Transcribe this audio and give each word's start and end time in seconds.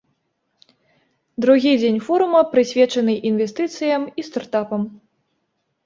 Другі 1.45 1.71
дзень 1.83 2.01
форума 2.07 2.41
прысвечаны 2.55 3.13
інвестыцыям 3.33 4.01
і 4.19 4.31
стартапам. 4.33 4.81